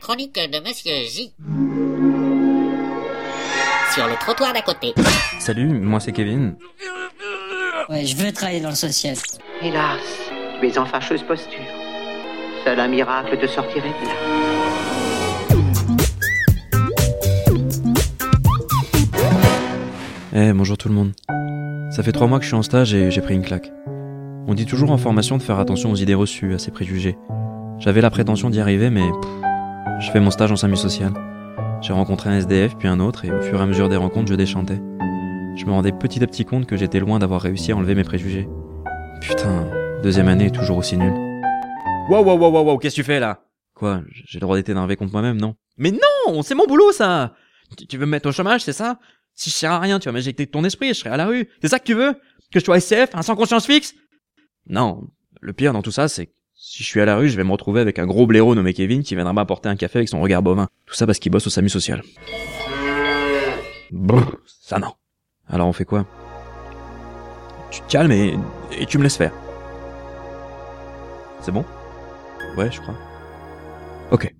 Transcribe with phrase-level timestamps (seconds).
[0.00, 1.32] chronique de Monsieur J.
[3.94, 4.94] Sur le trottoir d'à côté.
[5.38, 6.56] Salut, moi c'est Kevin.
[7.88, 9.14] Ouais, je veux travailler dans le social.
[9.62, 10.00] Hélas,
[10.60, 11.60] tu es en fâcheuse posture.
[12.64, 14.12] Seul un miracle te sortirait de là.
[20.32, 21.12] Eh, bonjour tout le monde.
[21.90, 23.70] Ça fait trois mois que je suis en stage et j'ai pris une claque.
[24.46, 27.18] On dit toujours en formation de faire attention aux idées reçues, à ses préjugés.
[27.78, 29.49] J'avais la prétention d'y arriver, mais pff,
[30.00, 31.12] je fais mon stage en SAMU social.
[31.82, 34.30] J'ai rencontré un SDF puis un autre et au fur et à mesure des rencontres,
[34.30, 34.80] je déchantais.
[35.56, 38.04] Je me rendais petit à petit compte que j'étais loin d'avoir réussi à enlever mes
[38.04, 38.48] préjugés.
[39.20, 39.70] Putain,
[40.02, 41.12] deuxième année est toujours aussi nulle.
[42.08, 43.44] Wow, wow, wow, wow, wow, qu'est-ce que tu fais là?
[43.74, 45.54] Quoi J'ai le droit d'être énervé contre moi-même, non?
[45.76, 47.34] Mais non C'est mon boulot ça
[47.88, 48.98] tu, veux me mettre au chômage, c'est ça?
[49.34, 51.48] Si je sers à rien, tu vas m'injecter ton esprit, je serai à la rue.
[51.62, 52.14] C'est ça que tu veux?
[52.52, 53.94] Que je sois SCF, un sans conscience fixe?
[54.66, 55.06] Non,
[55.40, 56.32] le pire dans tout ça, c'est que
[56.70, 58.72] si je suis à la rue, je vais me retrouver avec un gros blaireau nommé
[58.72, 60.68] Kevin qui viendra m'apporter un café avec son regard bovin.
[60.86, 62.00] Tout ça parce qu'il bosse au SAMU social.
[63.90, 64.92] Bon, ça non.
[65.48, 66.06] Alors on fait quoi?
[67.72, 68.38] Tu te calmes et,
[68.78, 69.32] et tu me laisses faire.
[71.40, 71.64] C'est bon?
[72.56, 72.94] Ouais, je crois.
[74.12, 74.32] Ok.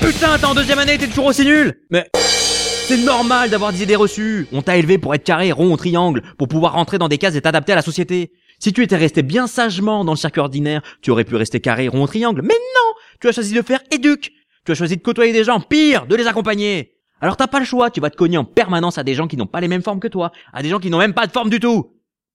[0.00, 3.96] Putain, t'es en deuxième année, t'es toujours aussi nul Mais c'est normal d'avoir des idées
[3.96, 4.46] reçues.
[4.52, 7.36] On t'a élevé pour être carré, rond ou triangle, pour pouvoir rentrer dans des cases
[7.36, 8.32] et t'adapter à la société.
[8.62, 11.88] Si tu étais resté bien sagement dans le circuit ordinaire, tu aurais pu rester carré,
[11.88, 12.42] rond triangle.
[12.42, 14.30] Mais non Tu as choisi de faire éduque
[14.64, 17.64] Tu as choisi de côtoyer des gens, pire, de les accompagner alors t'as pas le
[17.64, 19.84] choix, tu vas te cogner en permanence à des gens qui n'ont pas les mêmes
[19.84, 21.92] formes que toi, à des gens qui n'ont même pas de forme du tout.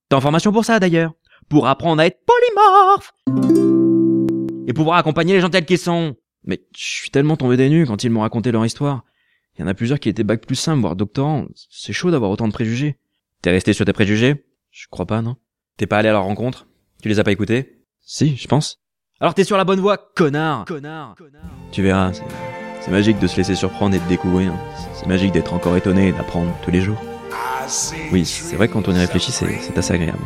[0.07, 1.11] T'es en formation pour ça d'ailleurs,
[1.49, 3.13] pour apprendre à être polymorphe
[4.65, 6.15] et pouvoir accompagner les gens tels qu'ils sont.
[6.45, 9.03] Mais je suis tellement tombé des nues quand ils m'ont raconté leur histoire.
[9.57, 11.47] Il y en a plusieurs qui étaient bac plus simple, voire doctorants.
[11.69, 12.95] C'est chaud d'avoir autant de préjugés.
[13.41, 14.45] T'es resté sur tes préjugés?
[14.71, 15.35] Je crois pas, non
[15.77, 16.65] T'es pas allé à leur rencontre?
[17.03, 17.83] Tu les as pas écoutés?
[18.01, 18.79] Si, je pense.
[19.19, 21.15] Alors t'es sur la bonne voie, connard Connard
[21.71, 22.23] Tu verras, c'est...
[22.91, 24.53] Magique de se laisser surprendre et de découvrir.
[24.93, 26.99] C'est magique d'être encore étonné et d'apprendre tous les jours.
[28.13, 30.23] Oui, c'est vrai que quand on y réfléchit, c'est c'est assez agréable.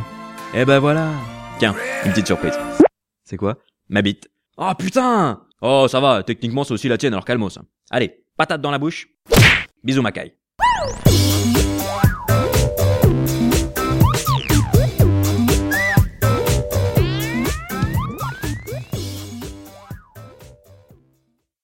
[0.54, 1.10] Eh ben voilà
[1.58, 1.74] Tiens,
[2.04, 2.54] une petite surprise.
[3.24, 3.58] C'est quoi?
[3.88, 4.30] Ma bite.
[4.58, 7.58] Oh putain Oh ça va, techniquement c'est aussi la tienne alors calmos.
[7.90, 9.08] Allez, patate dans la bouche.
[9.82, 10.34] Bisous Macaille.